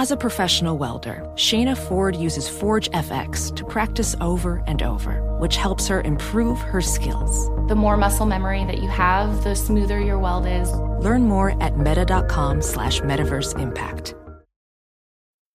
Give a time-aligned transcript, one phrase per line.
[0.00, 5.56] As a professional welder, Shayna Ford uses Forge FX to practice over and over, which
[5.56, 7.50] helps her improve her skills.
[7.68, 10.72] The more muscle memory that you have, the smoother your weld is.
[11.04, 14.14] Learn more at meta.com slash metaverse impact.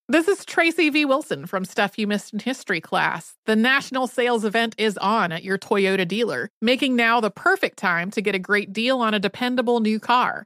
[0.08, 1.04] This is Tracy V.
[1.04, 3.34] Wilson from Stuff You Missed in History class.
[3.48, 8.12] The national sales event is on at your Toyota dealer, making now the perfect time
[8.12, 10.46] to get a great deal on a dependable new car.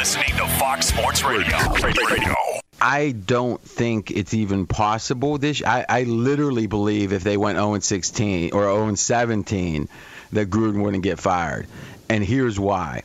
[0.00, 1.58] Listening to Fox Sports Radio.
[1.84, 2.34] Radio.
[2.80, 5.36] I don't think it's even possible.
[5.36, 9.90] This I, I literally believe if they went 0 16 or 0 17,
[10.32, 11.66] that Gruden wouldn't get fired.
[12.08, 13.02] And here's why,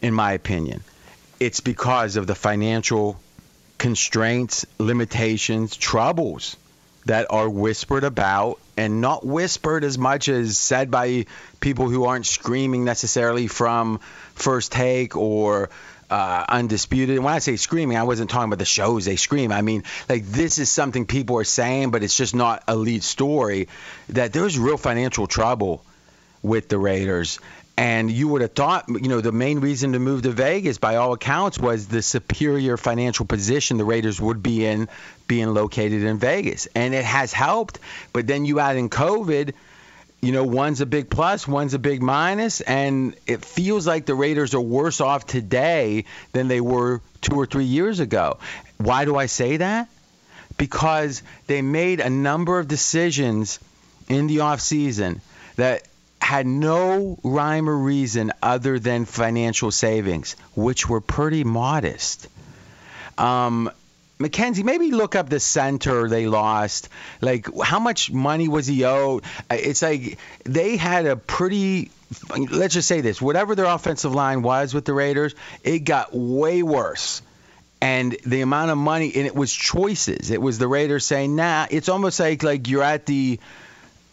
[0.00, 0.82] in my opinion,
[1.38, 3.20] it's because of the financial
[3.78, 6.56] constraints, limitations, troubles
[7.06, 11.26] that are whispered about and not whispered as much as said by
[11.60, 14.00] people who aren't screaming necessarily from
[14.34, 15.70] first take or
[16.12, 17.16] uh, undisputed.
[17.16, 19.50] And when I say screaming, I wasn't talking about the shows they scream.
[19.50, 23.02] I mean, like this is something people are saying, but it's just not a lead
[23.02, 23.68] story.
[24.10, 25.82] That there's real financial trouble
[26.42, 27.40] with the Raiders.
[27.78, 30.96] And you would have thought, you know, the main reason to move to Vegas, by
[30.96, 34.90] all accounts, was the superior financial position the Raiders would be in
[35.26, 36.68] being located in Vegas.
[36.74, 37.78] And it has helped.
[38.12, 39.54] But then you add in COVID,
[40.22, 44.14] you know, one's a big plus, one's a big minus, and it feels like the
[44.14, 48.38] Raiders are worse off today than they were two or three years ago.
[48.78, 49.88] Why do I say that?
[50.56, 53.58] Because they made a number of decisions
[54.08, 55.20] in the offseason
[55.56, 55.88] that
[56.20, 62.28] had no rhyme or reason other than financial savings, which were pretty modest.
[63.18, 63.72] Um,
[64.22, 66.88] Mackenzie, maybe look up the center they lost.
[67.20, 69.24] Like, how much money was he owed?
[69.50, 71.90] Uh, It's like they had a pretty.
[72.36, 76.62] Let's just say this: whatever their offensive line was with the Raiders, it got way
[76.62, 77.22] worse.
[77.80, 80.30] And the amount of money, and it was choices.
[80.30, 83.40] It was the Raiders saying, "Nah." It's almost like like you're at the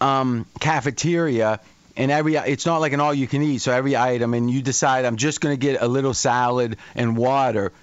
[0.02, 1.60] um, cafeteria
[1.98, 4.62] and every it's not like an all you can eat so every item and you
[4.62, 7.74] decide i'm just going to get a little salad and water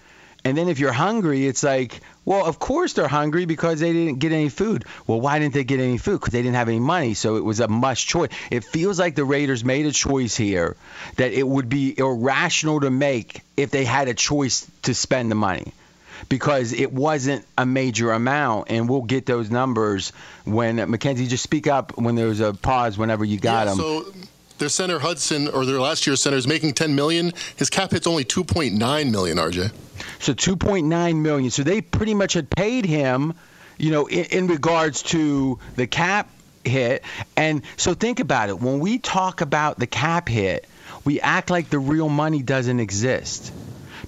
[0.46, 4.18] and then if you're hungry it's like well of course they're hungry because they didn't
[4.18, 6.78] get any food well why didn't they get any food because they didn't have any
[6.78, 10.36] money so it was a must choice it feels like the raiders made a choice
[10.36, 10.76] here
[11.16, 15.34] that it would be irrational to make if they had a choice to spend the
[15.34, 15.72] money
[16.28, 20.14] because it wasn't a major amount, and we'll get those numbers
[20.44, 23.76] when Mackenzie just speak up when there's a pause whenever you got yeah, them.
[23.76, 24.12] So
[24.58, 27.32] their center Hudson or their last year's center is making 10 million.
[27.56, 29.36] His cap hit's only 2.9 million.
[29.36, 29.72] RJ.
[30.20, 31.50] So 2.9 million.
[31.50, 33.34] So they pretty much had paid him,
[33.78, 36.28] you know, in, in regards to the cap
[36.64, 37.04] hit.
[37.36, 38.58] And so think about it.
[38.58, 40.66] When we talk about the cap hit,
[41.04, 43.52] we act like the real money doesn't exist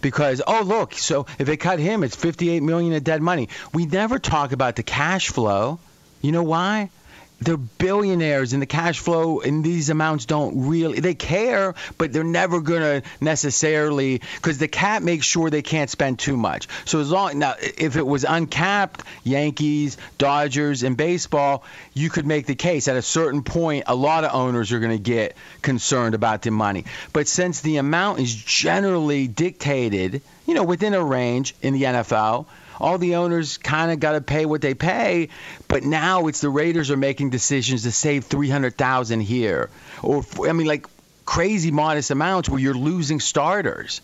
[0.01, 3.87] because oh look so if they cut him it's 58 million of dead money we
[3.87, 5.79] never talk about the cash flow
[6.21, 6.91] you know why
[7.41, 12.25] they're billionaires and the cash flow and these amounts don't really they care but they're
[12.25, 16.69] never going to necessarily because the cap makes sure they can't spend too much.
[16.85, 21.65] So as long now if it was uncapped yankees dodgers and baseball
[21.95, 22.89] you could make the case.
[22.89, 26.51] At a certain point a lot of owners are going to get concerned about the
[26.51, 26.85] money.
[27.13, 32.47] But since the amount is generally dictated you know within a range in the nfl
[32.81, 35.29] all the owners kind of got to pay what they pay,
[35.67, 39.71] but now it's the Raiders are making decisions to save 300,000 here
[40.03, 40.87] or I mean like
[41.25, 44.01] crazy modest amounts where you're losing starters.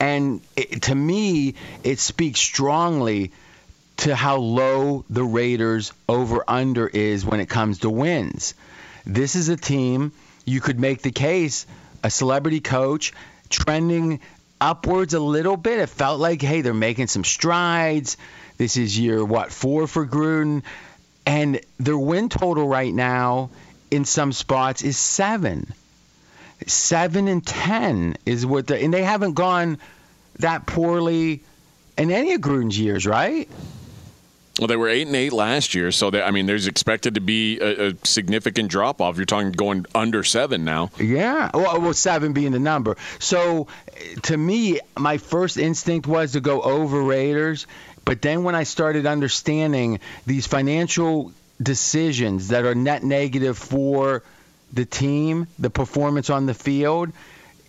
[0.00, 1.54] And it, to me,
[1.84, 3.30] it speaks strongly
[3.98, 8.54] to how low the Raiders over under is when it comes to wins.
[9.06, 10.12] This is a team
[10.44, 11.66] you could make the case
[12.02, 13.12] a celebrity coach
[13.48, 14.20] trending
[14.60, 15.78] upwards a little bit.
[15.78, 18.16] It felt like, hey, they're making some strides.
[18.58, 20.62] This is year, what, four for Gruden?
[21.26, 23.50] And their win total right now
[23.90, 25.72] in some spots is seven.
[26.66, 29.78] Seven and ten is what the, and they haven't gone
[30.38, 31.42] that poorly
[31.98, 33.48] in any of Gruden's years, right?
[34.58, 37.60] Well, they were eight and eight last year, so I mean, there's expected to be
[37.60, 39.16] a, a significant drop off.
[39.16, 40.90] You're talking going under seven now.
[40.98, 42.96] Yeah, well, well, seven being the number.
[43.18, 43.66] So,
[44.22, 47.66] to me, my first instinct was to go over Raiders,
[48.06, 51.32] but then when I started understanding these financial
[51.62, 54.22] decisions that are net negative for
[54.72, 57.12] the team, the performance on the field,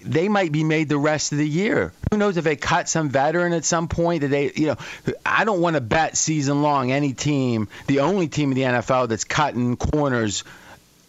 [0.02, 1.94] they might be made the rest of the year.
[2.12, 4.78] Who knows if they cut some veteran at some point that they, you know,
[5.26, 9.10] I don't want to bet season long any team, the only team in the NFL
[9.10, 10.44] that's cutting corners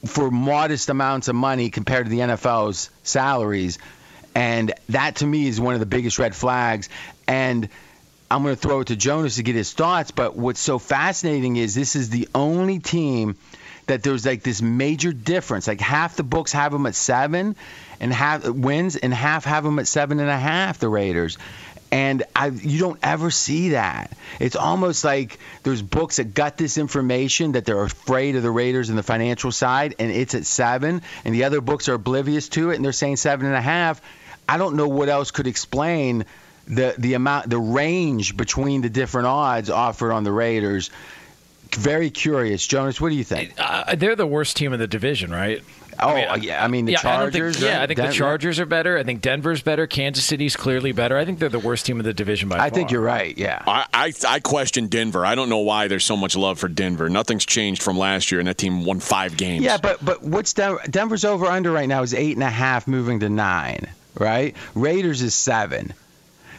[0.06, 3.78] for modest amounts of money compared to the NFL's salaries.
[4.34, 6.88] And that to me is one of the biggest red flags.
[7.26, 7.68] And
[8.30, 10.10] I'm going to throw it to Jonas to get his thoughts.
[10.10, 13.36] But what's so fascinating is this is the only team
[13.88, 15.66] that there's like this major difference.
[15.66, 17.56] Like half the books have them at seven,
[18.00, 20.78] and half wins, and half have them at seven and a half.
[20.78, 21.38] The Raiders.
[21.90, 24.12] And I, you don't ever see that.
[24.40, 28.90] It's almost like there's books that got this information that they're afraid of the Raiders
[28.90, 32.70] and the financial side, and it's at seven, and the other books are oblivious to
[32.70, 34.02] it, and they're saying seven and a half.
[34.46, 36.26] I don't know what else could explain
[36.66, 40.90] the the amount, the range between the different odds offered on the Raiders.
[41.74, 43.00] Very curious, Jonas.
[43.00, 43.54] What do you think?
[43.58, 45.62] Uh, they're the worst team in the division, right?
[46.00, 47.56] Oh I mean, yeah, I mean the yeah, Chargers.
[47.56, 48.12] I think, yeah, I think Denver.
[48.12, 48.98] the Chargers are better.
[48.98, 49.88] I think Denver's better.
[49.88, 51.16] Kansas City's clearly better.
[51.16, 52.66] I think they're the worst team in the division by I far.
[52.66, 53.36] I think you're right.
[53.36, 53.62] Yeah.
[53.66, 55.26] I, I I question Denver.
[55.26, 57.08] I don't know why there's so much love for Denver.
[57.08, 59.64] Nothing's changed from last year, and that team won five games.
[59.64, 60.80] Yeah, but but what's Denver?
[60.88, 63.88] Denver's over under right now is eight and a half, moving to nine.
[64.16, 64.56] Right.
[64.74, 65.94] Raiders is seven.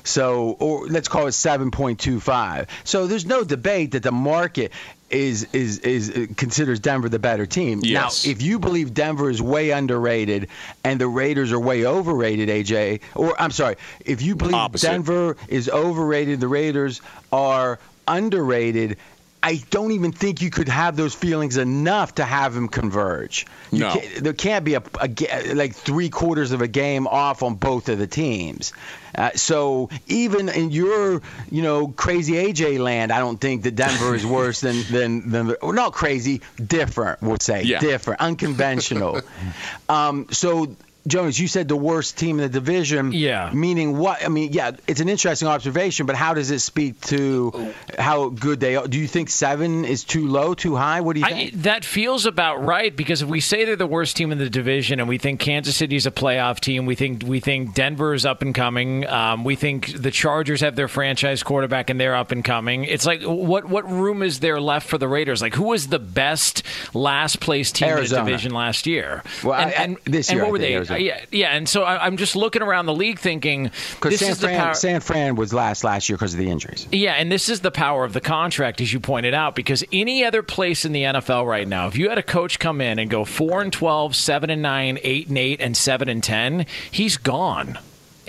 [0.04, 2.68] So, or let's call it 7.25.
[2.84, 4.72] So there's no debate that the market
[5.10, 7.82] is is is uh, considers Denver the better team.
[7.84, 8.26] Yes.
[8.26, 10.50] Now, if you believe Denver is way underrated
[10.84, 14.88] and the Raiders are way overrated, AJ, or I'm sorry, if you believe Opposite.
[14.88, 18.98] Denver is overrated, the Raiders are underrated.
[19.42, 23.46] I don't even think you could have those feelings enough to have them converge.
[23.72, 23.94] You No.
[23.94, 27.88] can't, there can't be a, a like three quarters of a game off on both
[27.88, 28.74] of the teams.
[29.16, 34.14] Uh, so even in your, you know, crazy AJ land, I don't think that Denver
[34.14, 37.22] is worse than than than or not crazy, different.
[37.22, 37.80] We'll say Yeah.
[37.80, 39.22] different, unconventional.
[39.90, 40.76] um, so.
[41.10, 43.12] Jonas, you said the worst team in the division.
[43.12, 43.52] Yeah.
[43.54, 44.24] Meaning what?
[44.24, 48.60] I mean, yeah, it's an interesting observation, but how does it speak to how good
[48.60, 48.88] they are?
[48.88, 51.02] Do you think seven is too low, too high?
[51.02, 51.54] What do you I, think?
[51.64, 55.00] that feels about right because if we say they're the worst team in the division,
[55.00, 58.26] and we think Kansas City is a playoff team, we think we think Denver is
[58.26, 62.32] up and coming, um, we think the Chargers have their franchise quarterback and they're up
[62.32, 62.86] and coming.
[62.86, 65.42] It's like what what room is there left for the Raiders?
[65.42, 66.64] Like who was the best
[66.94, 68.22] last place team Arizona.
[68.22, 69.24] in the division last year?
[69.44, 70.76] Well, and, and, I- this and year, what I were they?
[70.76, 70.99] Arizona.
[71.00, 71.56] Yeah, yeah.
[71.56, 74.48] And so I, I'm just looking around the league thinking Because this San, is the
[74.48, 74.74] Fran, power.
[74.74, 76.88] San Fran was last last year because of the injuries.
[76.92, 80.24] Yeah, and this is the power of the contract, as you pointed out, because any
[80.24, 83.10] other place in the NFL right now, if you had a coach come in and
[83.10, 87.18] go four and 12, 7 and 9, 8 and 8, and 7 and 10, he's
[87.18, 87.80] gone.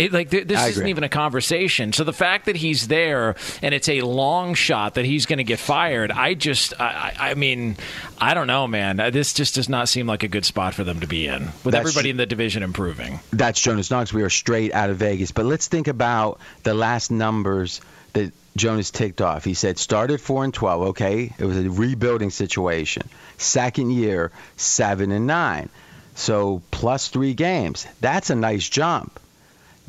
[0.00, 0.90] It, like th- this I isn't agree.
[0.90, 1.92] even a conversation.
[1.92, 5.45] So the fact that he's there and it's a long shot that he's going to
[5.45, 7.76] get fired, I just, I, I mean,
[8.19, 8.97] I don't know, man.
[9.12, 11.73] This just does not seem like a good spot for them to be in, with
[11.73, 13.21] That's everybody in the division improving.
[13.33, 14.12] That's Jonas Knox.
[14.12, 15.30] We are straight out of Vegas.
[15.30, 17.80] But let's think about the last numbers
[18.12, 19.45] that Jonas ticked off.
[19.45, 20.88] He said started four and twelve.
[20.88, 23.09] Okay, it was a rebuilding situation.
[23.38, 25.69] Second year, seven and nine.
[26.16, 27.87] So plus three games.
[28.00, 29.21] That's a nice jump.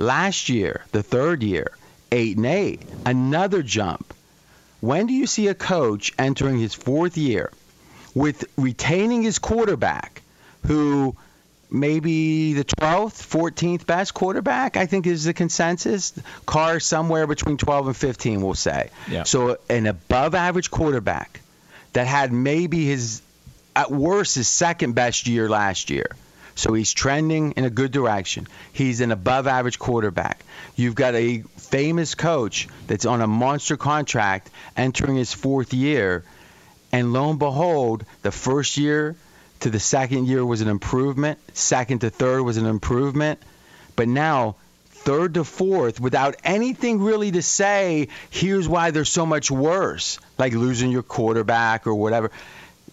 [0.01, 1.71] Last year, the third year,
[2.11, 2.81] eight and eight.
[3.05, 4.13] Another jump.
[4.79, 7.51] When do you see a coach entering his fourth year
[8.15, 10.23] with retaining his quarterback,
[10.65, 11.15] who
[11.69, 16.13] maybe the 12th, 14th best quarterback, I think is the consensus.
[16.47, 18.89] Carr somewhere between 12 and 15, we'll say.
[19.09, 19.23] Yeah.
[19.23, 21.41] So an above average quarterback
[21.93, 23.21] that had maybe his,
[23.75, 26.07] at worst, his second best year last year.
[26.55, 28.47] So he's trending in a good direction.
[28.73, 30.43] He's an above average quarterback.
[30.75, 36.23] You've got a famous coach that's on a monster contract entering his fourth year.
[36.91, 39.15] And lo and behold, the first year
[39.61, 43.39] to the second year was an improvement, second to third was an improvement.
[43.95, 44.55] But now,
[44.89, 50.53] third to fourth, without anything really to say, here's why they're so much worse, like
[50.53, 52.31] losing your quarterback or whatever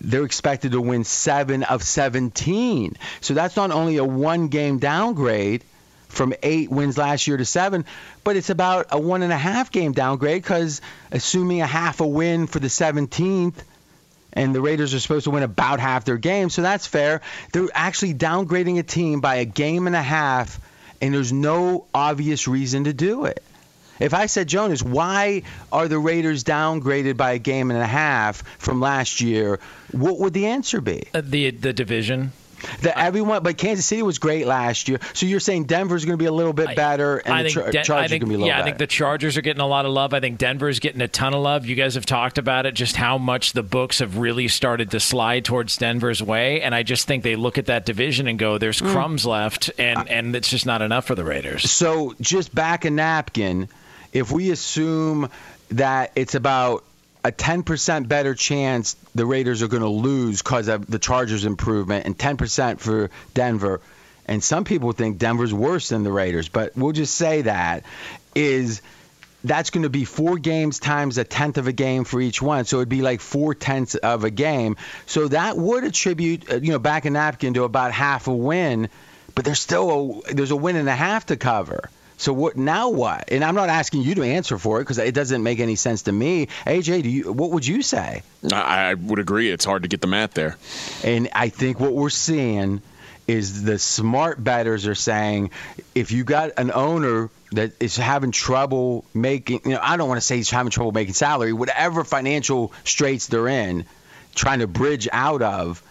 [0.00, 2.97] they're expected to win seven of 17.
[3.21, 5.64] So that's not only a one game downgrade
[6.09, 7.85] from eight wins last year to seven,
[8.25, 10.81] but it's about a one and a half game downgrade because
[11.12, 13.55] assuming a half a win for the 17th,
[14.33, 17.23] and the Raiders are supposed to win about half their games, so that's fair.
[17.52, 20.61] They're actually downgrading a team by a game and a half,
[21.00, 23.43] and there's no obvious reason to do it.
[24.00, 28.43] If I said, Jonas, why are the Raiders downgraded by a game and a half
[28.59, 29.61] from last year?
[29.93, 31.05] What would the answer be?
[31.14, 32.33] Uh, the the division.
[32.83, 34.99] That everyone, but Kansas City was great last year.
[35.12, 37.71] So you're saying Denver's going to be a little bit better, and I the Char-
[37.71, 38.62] Den- Chargers think, are going to be a little yeah, better.
[38.62, 40.12] I think the Chargers are getting a lot of love.
[40.12, 41.67] I think Denver's getting a ton of love.
[41.67, 44.99] You guys have talked about it, just how much the books have really started to
[44.99, 48.59] slide towards Denver's way, and I just think they look at that division and go,
[48.59, 48.90] "There's Mm.
[48.90, 51.71] crumbs left," and and it's just not enough for the Raiders.
[51.71, 53.69] So just back a napkin.
[54.12, 55.31] If we assume
[55.71, 56.85] that it's about
[57.25, 62.07] a 10% better chance the Raiders are going to lose because of the Chargers' improvement,
[62.07, 63.81] and 10% for Denver.
[64.27, 67.85] And some people think Denver's worse than the Raiders, but we'll just say that
[68.35, 68.83] is
[69.45, 72.65] that's going to be four games times a tenth of a game for each one.
[72.65, 74.77] So it'd be like four tenths of a game.
[75.07, 78.88] So that would attribute, uh, you know, back a napkin to about half a win,
[79.35, 81.88] but there's still a, there's a win and a half to cover.
[82.19, 82.91] So what now?
[82.91, 83.31] What?
[83.31, 86.03] And I'm not asking you to answer for it because it doesn't make any sense
[86.03, 86.49] to me.
[86.67, 87.33] AJ, do you?
[87.33, 88.23] What would you say?
[88.53, 89.51] I, I would agree.
[89.51, 90.57] It's hard to get the math there.
[91.05, 92.83] And I think what we're seeing
[93.29, 95.51] is the smart bettors are saying
[95.95, 100.19] if you got an owner that is having trouble making, you know, I don't want
[100.19, 103.85] to say he's having trouble making salary, whatever financial straits they're in,
[104.35, 105.83] trying to bridge out of,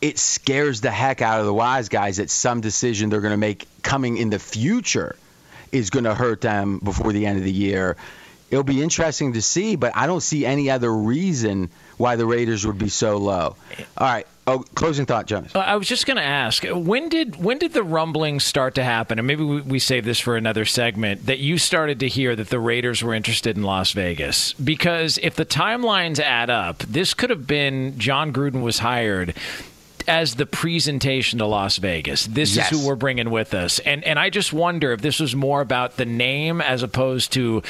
[0.00, 3.36] it scares the heck out of the wise guys that some decision they're going to
[3.36, 5.16] make coming in the future
[5.72, 7.96] is going to hurt them before the end of the year.
[8.50, 12.66] It'll be interesting to see, but I don't see any other reason why the Raiders
[12.66, 13.54] would be so low.
[13.96, 14.26] All right.
[14.46, 15.54] Oh, closing thought, Jonas.
[15.54, 18.82] Uh, I was just going to ask when did when did the rumblings start to
[18.82, 19.20] happen?
[19.20, 21.26] And maybe we, we save this for another segment.
[21.26, 25.36] That you started to hear that the Raiders were interested in Las Vegas because if
[25.36, 29.36] the timelines add up, this could have been Jon Gruden was hired
[30.08, 32.26] as the presentation to Las Vegas.
[32.26, 32.70] This Yes.
[32.72, 33.78] is who we're bringing with us.
[33.80, 37.62] And and I just wonder if this was more about the name as opposed to,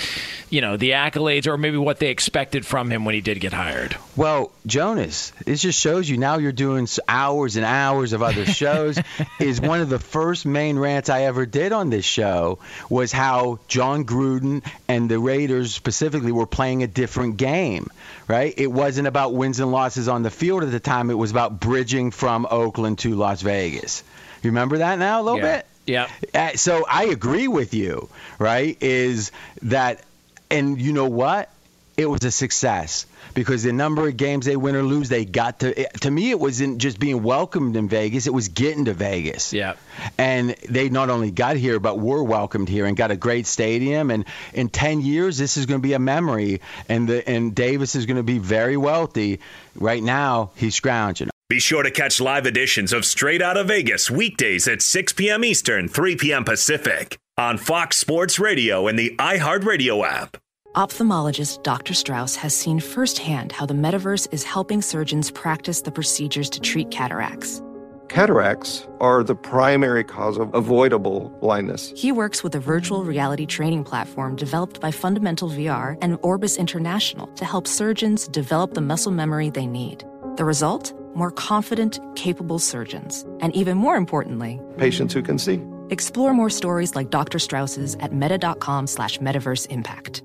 [0.49, 3.53] you know, the accolades or maybe what they expected from him when he did get
[3.53, 3.97] hired.
[4.17, 8.99] Well, Jonas, this just shows you now you're doing hours and hours of other shows.
[9.41, 12.59] is one of the first main rants I ever did on this show
[12.89, 17.89] was how Jon Gruden and the Raiders specifically were playing a different game,
[18.29, 18.53] right?
[18.57, 21.11] It wasn't about wins and losses on the field at the time.
[21.11, 24.05] It was about bridging from Oakland to Las Vegas.
[24.43, 25.57] You remember that now a little Yeah.
[25.57, 25.67] bit?
[25.87, 26.07] Yeah.
[26.35, 28.09] Uh, so I agree with you,
[28.39, 28.77] right?
[28.81, 30.03] Is that,
[30.51, 31.49] and you know what?
[31.97, 35.61] It was a success because the number of games they win or lose, they got
[35.61, 35.79] to.
[35.83, 39.53] It, to me, it wasn't just being welcomed in Vegas; it was getting to Vegas.
[39.53, 39.75] Yeah.
[40.17, 44.11] And they not only got here, but were welcomed here and got a great stadium.
[44.11, 44.25] And
[44.55, 46.61] in 10 years, this is going to be a memory.
[46.89, 49.41] And the and Davis is going to be very wealthy.
[49.75, 51.30] Right now, he's scrounging.
[51.51, 55.43] Be sure to catch live editions of Straight Out of Vegas weekdays at 6 p.m.
[55.43, 56.45] Eastern, 3 p.m.
[56.45, 60.37] Pacific on Fox Sports Radio and the iHeartRadio app.
[60.77, 61.93] Ophthalmologist Dr.
[61.93, 66.89] Strauss has seen firsthand how the metaverse is helping surgeons practice the procedures to treat
[66.93, 67.61] cataracts.
[68.09, 71.93] Cataracts are the primary cause of avoidable blindness.
[71.97, 77.27] He works with a virtual reality training platform developed by Fundamental VR and Orbis International
[77.35, 80.05] to help surgeons develop the muscle memory they need.
[80.37, 80.95] The result?
[81.15, 83.25] More confident, capable surgeons.
[83.41, 85.61] And even more importantly, Patients who can see.
[85.91, 87.39] explore more stories like Dr.
[87.39, 90.23] Strauss's at meta.com slash metaverse impact.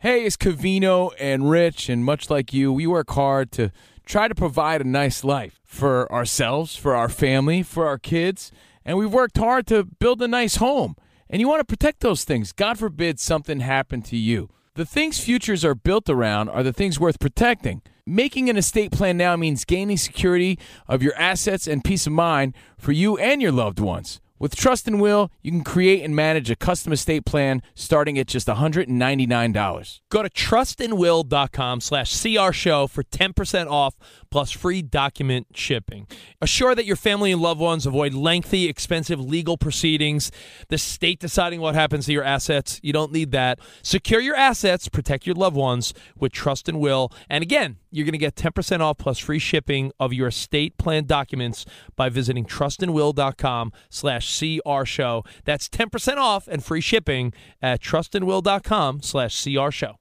[0.00, 3.72] Hey, it's Covino and Rich, and much like you, we work hard to
[4.06, 8.52] try to provide a nice life for ourselves, for our family, for our kids,
[8.84, 10.94] and we've worked hard to build a nice home.
[11.28, 12.52] And you want to protect those things.
[12.52, 14.48] God forbid something happened to you.
[14.78, 17.82] The things futures are built around are the things worth protecting.
[18.06, 20.56] Making an estate plan now means gaining security
[20.86, 24.20] of your assets and peace of mind for you and your loved ones.
[24.38, 28.26] With Trust and Will, you can create and manage a custom estate plan starting at
[28.26, 30.00] just $199.
[30.10, 33.96] Go to trustandwill.com slash CR show for 10% off
[34.30, 36.06] plus free document shipping.
[36.40, 40.30] Assure that your family and loved ones avoid lengthy, expensive legal proceedings,
[40.68, 42.78] the state deciding what happens to your assets.
[42.82, 43.58] You don't need that.
[43.82, 47.10] Secure your assets, protect your loved ones with Trust and Will.
[47.28, 51.04] And again, you're going to get 10% off plus free shipping of your estate plan
[51.04, 51.64] documents
[51.96, 55.24] by visiting trustandwill.com slash CR show.
[55.44, 57.32] That's 10% off and free shipping
[57.62, 59.96] at trustandwill.com slash CR show.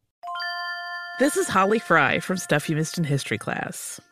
[1.20, 4.00] This is Holly Fry from Stuff You Missed in History class.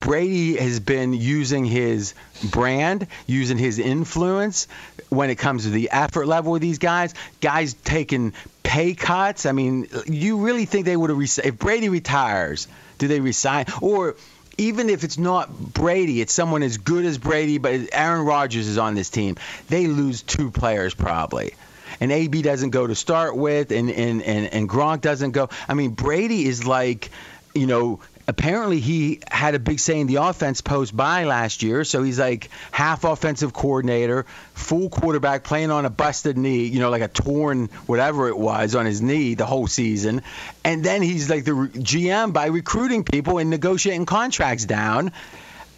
[0.00, 2.14] Brady has been using his
[2.50, 4.68] brand, using his influence
[5.08, 7.14] when it comes to the effort level of these guys.
[7.40, 9.46] Guys taking pay cuts.
[9.46, 12.68] I mean, you really think they would have if Brady retires?
[12.98, 14.16] Do they resign or?
[14.58, 18.78] Even if it's not Brady, it's someone as good as Brady, but Aaron Rodgers is
[18.78, 19.36] on this team.
[19.68, 21.52] They lose two players probably
[22.00, 25.50] and AB doesn't go to start with, and and and, and Gronk doesn't go.
[25.68, 27.10] I mean, Brady is like,
[27.54, 31.84] you know, apparently he had a big say in the offense post by last year.
[31.84, 36.90] So he's like half offensive coordinator, full quarterback, playing on a busted knee, you know,
[36.90, 40.22] like a torn whatever it was on his knee the whole season.
[40.64, 45.12] And then he's like the GM by recruiting people and negotiating contracts down.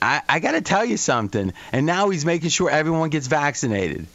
[0.00, 1.52] I, I got to tell you something.
[1.72, 4.06] And now he's making sure everyone gets vaccinated.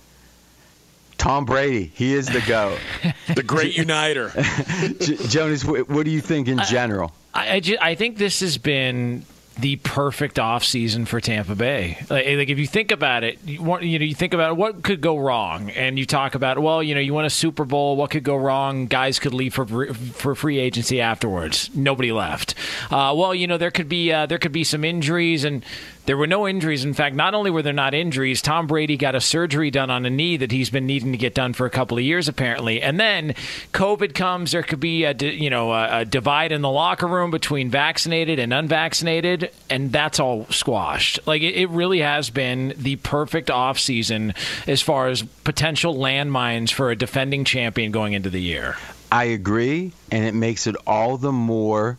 [1.17, 2.79] Tom Brady, he is the GOAT.
[3.35, 4.29] the great uniter.
[5.29, 7.13] Jonas, what do you think in general?
[7.33, 9.25] I, I, I think this has been
[9.59, 11.97] the perfect off season for Tampa Bay.
[12.09, 14.81] Like, like, if you think about it, you, want, you know, you think about what
[14.81, 17.95] could go wrong, and you talk about, well, you know, you won a Super Bowl.
[17.95, 18.87] What could go wrong?
[18.87, 21.69] Guys could leave for for free agency afterwards.
[21.75, 22.55] Nobody left.
[22.89, 25.63] Uh, well, you know, there could be uh, there could be some injuries, and
[26.05, 26.83] there were no injuries.
[26.83, 30.05] In fact, not only were there not injuries, Tom Brady got a surgery done on
[30.05, 32.81] a knee that he's been needing to get done for a couple of years, apparently.
[32.81, 33.35] And then
[33.73, 34.51] COVID comes.
[34.51, 38.53] There could be a you know a, divide in the locker room between vaccinated and
[38.53, 41.19] unvaccinated, and that's all squashed.
[41.25, 44.33] Like it really has been the perfect off season
[44.67, 48.75] as far as potential landmines for a defending champion going into the year.
[49.11, 51.97] I agree, and it makes it all the more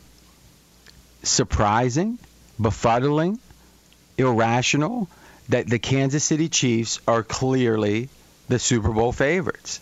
[1.22, 2.18] surprising,
[2.60, 3.38] befuddling
[4.18, 5.08] irrational
[5.48, 8.08] that the Kansas City Chiefs are clearly
[8.48, 9.80] the Super Bowl favorites.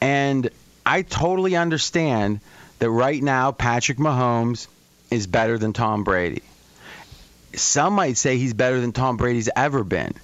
[0.00, 0.50] And
[0.84, 2.40] I totally understand
[2.78, 4.66] that right now Patrick Mahomes
[5.10, 6.42] is better than Tom Brady.
[7.54, 10.14] Some might say he's better than Tom Brady's ever been.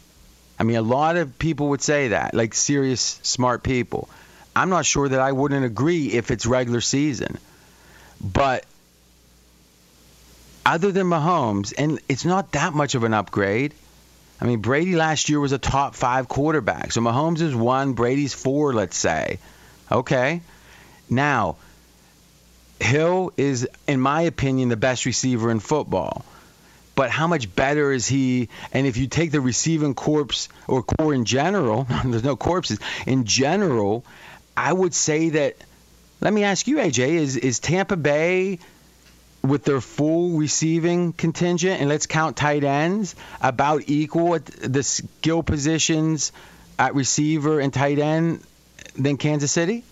[0.58, 4.08] I mean, a lot of people would say that, like serious, smart people.
[4.56, 7.38] I'm not sure that I wouldn't agree if it's regular season.
[8.20, 8.64] But
[10.68, 13.72] other than Mahomes, and it's not that much of an upgrade.
[14.38, 16.92] I mean, Brady last year was a top five quarterback.
[16.92, 19.38] So Mahomes is one, Brady's four, let's say.
[19.90, 20.42] Okay.
[21.08, 21.56] Now,
[22.80, 26.22] Hill is, in my opinion, the best receiver in football.
[26.94, 28.50] But how much better is he?
[28.70, 33.24] And if you take the receiving corpse or core in general, there's no corpses in
[33.24, 34.04] general.
[34.54, 35.56] I would say that.
[36.20, 38.58] Let me ask you, AJ, is is Tampa Bay
[39.42, 45.42] with their full receiving contingent, and let's count tight ends, about equal at the skill
[45.42, 46.32] positions
[46.78, 48.42] at receiver and tight end
[48.96, 49.84] than Kansas City?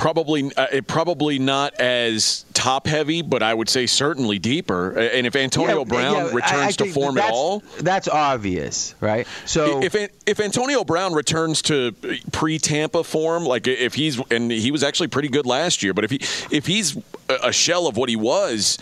[0.00, 4.98] Probably, uh, probably not as top heavy, but I would say certainly deeper.
[4.98, 9.26] And if Antonio Yeah, Brown yeah, returns I to form at all, that's obvious, right?
[9.44, 9.94] So if
[10.26, 11.92] if Antonio Brown returns to
[12.32, 16.04] pre Tampa form, like if he's and he was actually pretty good last year, but
[16.04, 16.96] if he if he's
[17.28, 18.78] a shell of what he was,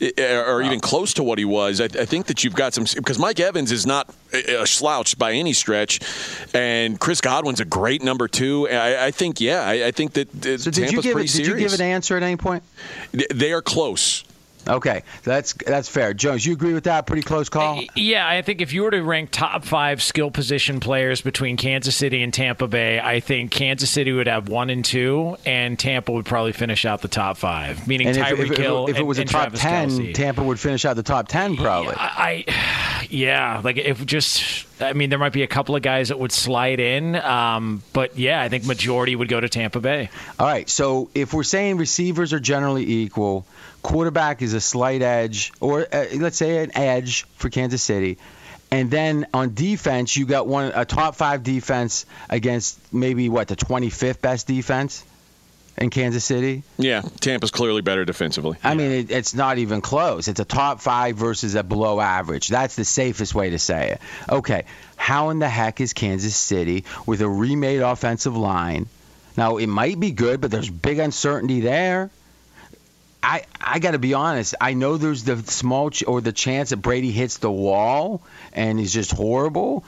[0.00, 3.18] or even close to what he was, I, I think that you've got some because
[3.18, 6.00] Mike Evans is not eh, eh, a slouch by any stretch,
[6.54, 8.68] and Chris Godwin's a great number two.
[8.68, 11.32] I, I think yeah, I, I think that So Tampa's did you give pretty it,
[11.32, 11.48] did serious.
[11.48, 12.62] you give an answer at any point?
[13.12, 14.24] They are close.
[14.68, 16.12] Okay, that's that's fair.
[16.14, 17.06] Jones, you agree with that?
[17.06, 17.82] Pretty close call.
[17.94, 21.94] Yeah, I think if you were to rank top five skill position players between Kansas
[21.94, 26.10] City and Tampa Bay, I think Kansas City would have one and two, and Tampa
[26.12, 28.98] would probably finish out the top five, meaning And if, Tyreek if, if, if it
[28.98, 30.14] and- was a top Travis ten, Kelce.
[30.14, 31.94] Tampa would finish out the top ten probably.
[31.96, 36.08] I, I- yeah, like if just, I mean, there might be a couple of guys
[36.08, 40.10] that would slide in, um, but yeah, I think majority would go to Tampa Bay.
[40.40, 43.46] All right, so if we're saying receivers are generally equal,
[43.86, 48.18] quarterback is a slight edge, or uh, let's say an edge for Kansas City,
[48.72, 53.54] and then on defense you got one a top five defense against maybe what the
[53.54, 55.04] 25th best defense
[55.78, 56.64] in Kansas City.
[56.78, 58.58] Yeah, Tampa's clearly better defensively.
[58.64, 60.26] I mean, it, it's not even close.
[60.26, 62.48] It's a top five versus a below average.
[62.48, 64.00] That's the safest way to say it.
[64.28, 64.64] Okay,
[64.96, 68.86] how in the heck is Kansas City with a remade offensive line?
[69.36, 72.10] Now, it might be good, but there's big uncertainty there.
[73.26, 74.54] I, I got to be honest.
[74.60, 78.78] I know there's the small ch- or the chance that Brady hits the wall and
[78.78, 79.84] he's just horrible,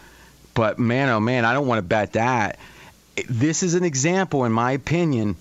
[0.55, 2.59] but man, oh man, I don't want to bet that.
[3.29, 5.37] This is an example, in my opinion,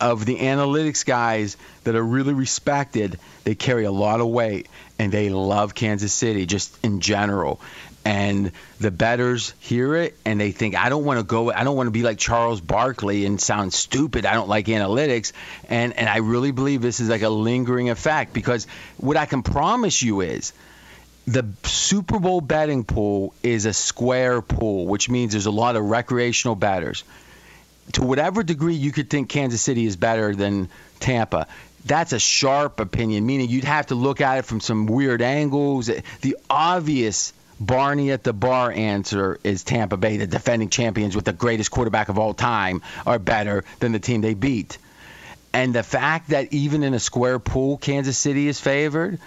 [0.00, 3.20] of the analytics guys that are really respected.
[3.44, 4.66] They carry a lot of weight
[4.98, 7.60] and they love Kansas City just in general.
[8.04, 11.76] And the betters hear it and they think, I don't want to go, I don't
[11.76, 14.26] want to be like Charles Barkley and sound stupid.
[14.26, 15.32] I don't like analytics.
[15.68, 19.42] And, and I really believe this is like a lingering effect because what I can
[19.42, 20.52] promise you is
[21.26, 25.84] the Super Bowl betting pool is a square pool, which means there's a lot of
[25.84, 27.04] recreational betters
[27.92, 30.68] to whatever degree you could think Kansas City is better than
[31.00, 31.46] Tampa,
[31.84, 35.90] that's a sharp opinion, meaning you'd have to look at it from some weird angles.
[36.20, 37.32] The obvious
[37.66, 42.08] Barney at the bar answer is Tampa Bay, the defending champions with the greatest quarterback
[42.08, 44.78] of all time, are better than the team they beat.
[45.52, 49.18] And the fact that even in a square pool, Kansas City is favored,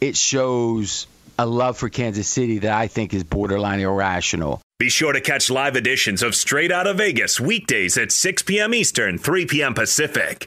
[0.00, 1.06] it shows
[1.38, 4.62] a love for Kansas City that I think is borderline irrational.
[4.78, 8.74] Be sure to catch live editions of Straight Out of Vegas weekdays at 6 p.m.
[8.74, 9.74] Eastern, 3 p.m.
[9.74, 10.46] Pacific.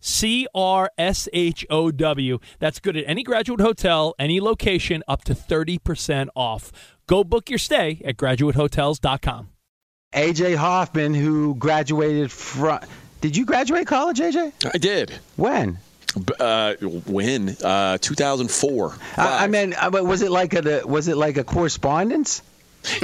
[0.00, 2.38] C R S H O W.
[2.58, 6.72] That's good at any graduate hotel, any location, up to 30% off.
[7.06, 9.48] Go book your stay at graduatehotels.com.
[10.14, 12.80] AJ Hoffman, who graduated from.
[13.20, 14.52] Did you graduate college, AJ?
[14.72, 15.12] I did.
[15.36, 15.78] When?
[16.40, 17.50] Uh, when?
[17.62, 18.94] Uh, 2004.
[19.16, 22.42] I, I mean, uh, was it like a was it like a correspondence?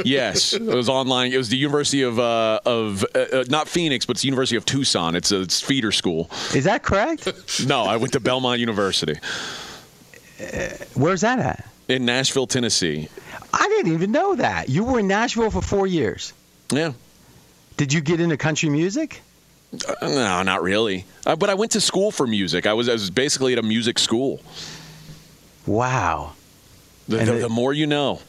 [0.04, 1.32] Yes, it was online.
[1.32, 4.56] It was the University of uh, of uh, uh, not Phoenix, but it's the University
[4.56, 5.14] of Tucson.
[5.16, 6.30] It's a it's feeder school.
[6.54, 7.28] Is that correct?
[7.66, 9.18] no, I went to Belmont University.
[10.40, 11.68] Uh, where's that at?
[11.88, 13.08] In Nashville, Tennessee.
[13.52, 14.68] I didn't even know that.
[14.68, 16.32] You were in Nashville for four years.
[16.70, 16.92] Yeah.
[17.76, 19.20] Did you get into country music?
[19.72, 21.04] Uh, no, not really.
[21.26, 22.66] Uh, but I went to school for music.
[22.66, 24.40] I was I was basically at a music school.
[25.66, 26.32] Wow.
[27.06, 28.20] The, the, the, more you know.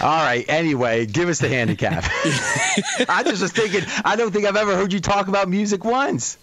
[0.00, 0.44] All right.
[0.48, 2.04] Anyway, give us the handicap.
[3.08, 3.82] I just was thinking.
[4.04, 6.38] I don't think I've ever heard you talk about music once.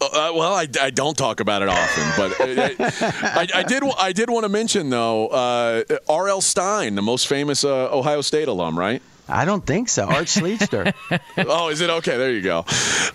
[0.00, 3.84] Uh, well, I, I don't talk about it often, but I, I, did.
[3.98, 6.40] I did want to mention though, uh, R.L.
[6.40, 9.00] Stine, the most famous uh, Ohio State alum, right?
[9.28, 10.04] I don't think so.
[10.04, 10.92] Art Schlichter.
[11.38, 12.16] oh, is it okay?
[12.16, 12.64] There you go.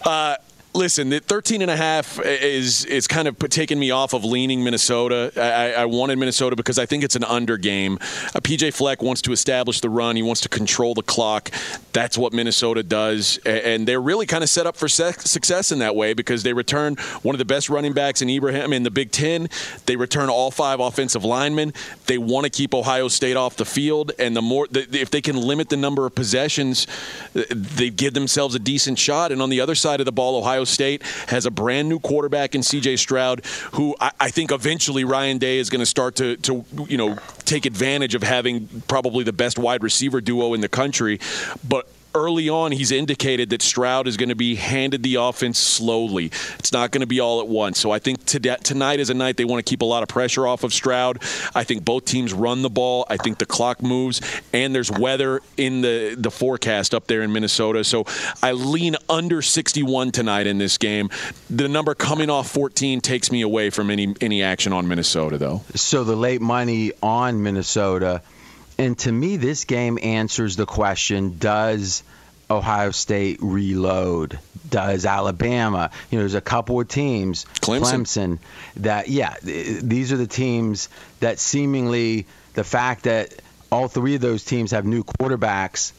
[0.05, 0.37] Uh,
[0.73, 4.63] listen, the 13 and a half is is kind of taking me off of leaning
[4.63, 5.31] Minnesota.
[5.35, 7.95] I, I wanted Minnesota because I think it's an under game.
[7.95, 10.15] Uh, PJ Fleck wants to establish the run.
[10.15, 11.51] He wants to control the clock.
[11.93, 15.95] That's what Minnesota does, and they're really kind of set up for success in that
[15.95, 19.11] way because they return one of the best running backs in Ibrahim in the Big
[19.11, 19.49] Ten.
[19.85, 21.73] They return all five offensive linemen.
[22.05, 25.37] They want to keep Ohio State off the field, and the more if they can
[25.37, 26.85] limit the number of possessions,
[27.33, 29.31] they give themselves a decent shot.
[29.31, 32.55] And on the other side of the ball, Ohio State has a brand new quarterback
[32.55, 32.97] in C.J.
[32.97, 36.97] Stroud, who I, I think eventually Ryan Day is going to start to, to, you
[36.97, 41.19] know, take advantage of having probably the best wide receiver duo in the country.
[41.67, 46.25] But early on, he's indicated that Stroud is going to be handed the offense slowly.
[46.59, 47.79] It's not going to be all at once.
[47.79, 50.47] So I think tonight is a night they want to keep a lot of pressure
[50.47, 51.21] off of Stroud.
[51.55, 53.05] I think both teams run the ball.
[53.09, 54.21] I think the clock moves,
[54.53, 57.83] and there's weather in the, the forecast up there in Minnesota.
[57.83, 58.05] So
[58.41, 61.09] I lean under 61 tonight in this game.
[61.49, 65.61] The number coming off 14 takes me away from any any action on Minnesota, though.
[65.75, 68.21] So the late money on Minnesota–
[68.77, 72.03] and to me, this game answers the question does
[72.49, 74.39] Ohio State reload?
[74.69, 75.91] Does Alabama?
[76.11, 78.39] You know, there's a couple of teams, Clemson, Clemson
[78.77, 83.33] that, yeah, these are the teams that seemingly the fact that
[83.71, 85.93] all three of those teams have new quarterbacks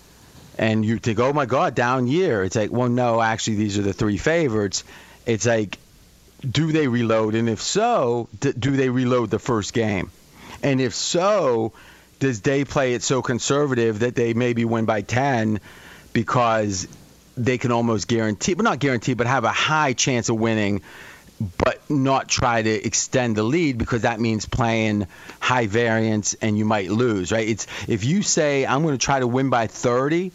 [0.58, 2.42] and you think, oh my God, down year.
[2.42, 4.84] It's like, well, no, actually, these are the three favorites.
[5.24, 5.78] It's like
[6.48, 7.34] do they reload?
[7.34, 10.10] And if so, d- do they reload the first game?
[10.62, 11.72] And if so,
[12.18, 15.60] does they play it so conservative that they maybe win by 10
[16.12, 16.88] because
[17.36, 20.82] they can almost guarantee, but not guarantee, but have a high chance of winning,
[21.56, 25.06] but not try to extend the lead because that means playing
[25.38, 27.48] high variance and you might lose, right?
[27.48, 30.32] It's if you say I'm going to try to win by 30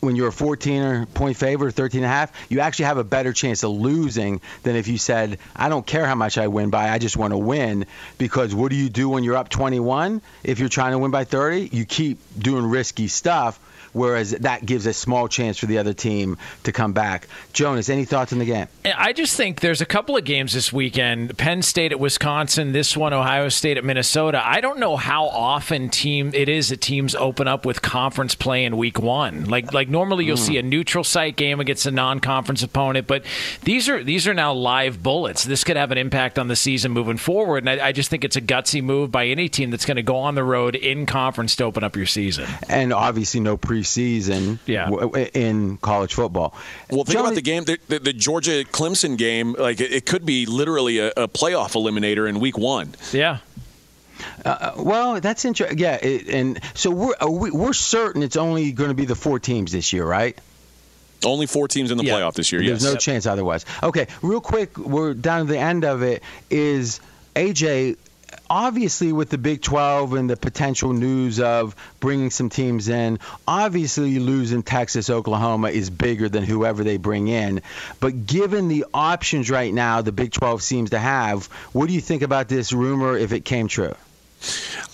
[0.00, 3.04] when you're a 14 or point favorite, 13 and a half, you actually have a
[3.04, 6.70] better chance of losing than if you said, I don't care how much I win
[6.70, 7.86] by, I just want to win.
[8.18, 10.22] Because what do you do when you're up 21?
[10.44, 13.60] If you're trying to win by 30, you keep doing risky stuff
[13.96, 17.26] whereas that gives a small chance for the other team to come back.
[17.54, 18.66] Jonas, any thoughts on the game?
[18.84, 21.36] I just think there's a couple of games this weekend.
[21.38, 24.42] Penn State at Wisconsin, this one Ohio State at Minnesota.
[24.44, 28.64] I don't know how often team it is that teams open up with conference play
[28.64, 29.46] in week 1.
[29.46, 30.46] Like like normally you'll mm.
[30.46, 33.24] see a neutral site game against a non-conference opponent, but
[33.62, 35.44] these are these are now live bullets.
[35.44, 38.24] This could have an impact on the season moving forward, and I, I just think
[38.24, 41.06] it's a gutsy move by any team that's going to go on the road in
[41.06, 42.46] conference to open up your season.
[42.68, 44.90] And obviously no pre season yeah.
[44.90, 46.54] w- in college football.
[46.90, 49.54] Well, think Johnny, about the game, the, the, the Georgia Clemson game.
[49.54, 52.94] Like it, it could be literally a, a, playoff eliminator in week one.
[53.12, 53.38] Yeah.
[54.44, 55.78] Uh, well, that's interesting.
[55.78, 59.38] Yeah, it, and so we're we, we're certain it's only going to be the four
[59.38, 60.38] teams this year, right?
[61.24, 62.14] Only four teams in the yeah.
[62.14, 62.60] playoff this year.
[62.62, 62.84] There's yes.
[62.84, 63.00] no yep.
[63.00, 63.64] chance otherwise.
[63.82, 66.22] Okay, real quick, we're down to the end of it.
[66.50, 67.00] Is
[67.34, 67.96] AJ
[68.48, 74.18] obviously with the Big 12 and the potential news of bringing some teams in, obviously
[74.18, 77.62] losing Texas, Oklahoma is bigger than whoever they bring in.
[78.00, 82.00] But given the options right now the Big 12 seems to have, what do you
[82.00, 83.94] think about this rumor if it came true?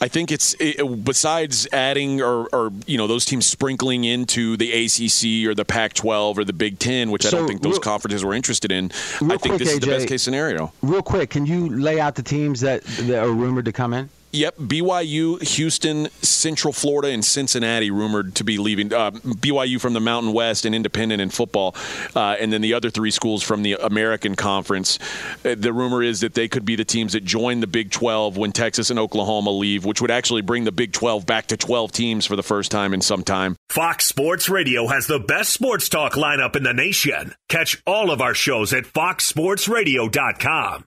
[0.00, 4.72] I think it's it, besides adding or, or, you know those teams sprinkling into the
[4.72, 7.80] ACC or the Pac-12 or the Big Ten, which so I don't think those real,
[7.80, 8.86] conferences were interested in.
[8.86, 10.72] I think quick, this AJ, is the best case scenario.
[10.82, 14.08] Real quick, can you lay out the teams that, that are rumored to come in?
[14.32, 18.90] Yep, BYU, Houston, Central Florida, and Cincinnati rumored to be leaving.
[18.90, 21.76] Uh, BYU from the Mountain West and Independent in football,
[22.16, 24.98] uh, and then the other three schools from the American Conference.
[25.44, 28.38] Uh, the rumor is that they could be the teams that join the Big 12
[28.38, 31.92] when Texas and Oklahoma leave, which would actually bring the Big 12 back to 12
[31.92, 33.54] teams for the first time in some time.
[33.68, 37.34] Fox Sports Radio has the best sports talk lineup in the nation.
[37.50, 40.86] Catch all of our shows at foxsportsradio.com.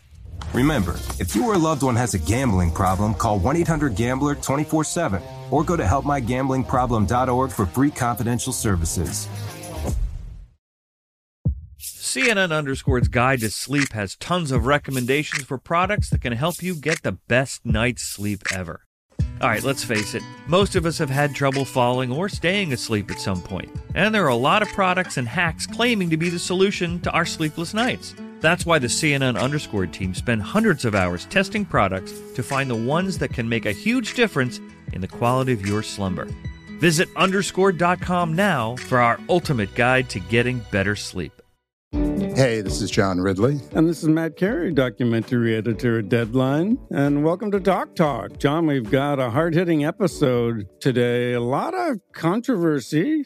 [0.53, 4.35] Remember, if you or a loved one has a gambling problem, call 1 800 Gambler
[4.35, 9.27] 24 7 or go to helpmygamblingproblem.org for free confidential services.
[11.79, 16.75] CNN Underscore's Guide to Sleep has tons of recommendations for products that can help you
[16.75, 18.81] get the best night's sleep ever.
[19.41, 23.09] All right, let's face it, most of us have had trouble falling or staying asleep
[23.09, 26.29] at some point, and there are a lot of products and hacks claiming to be
[26.29, 28.13] the solution to our sleepless nights.
[28.41, 32.75] That's why the CNN Underscored team spend hundreds of hours testing products to find the
[32.75, 34.59] ones that can make a huge difference
[34.93, 36.27] in the quality of your slumber.
[36.79, 41.31] Visit underscore.com now for our ultimate guide to getting better sleep.
[41.91, 43.59] Hey, this is John Ridley.
[43.73, 46.79] And this is Matt Carey, documentary editor at Deadline.
[46.89, 48.39] And welcome to Doc Talk.
[48.39, 51.33] John, we've got a hard hitting episode today.
[51.33, 53.25] A lot of controversy